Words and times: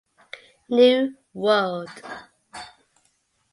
New 0.67 1.15
world. 1.31 1.89